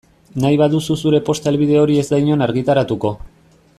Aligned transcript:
Nahi 0.43 0.55
baduzu 0.61 0.95
zure 1.03 1.19
posta 1.27 1.51
helbide 1.53 1.77
hori 1.83 1.99
ez 2.05 2.07
da 2.09 2.21
inon 2.25 2.45
argitaratuko. 2.47 3.13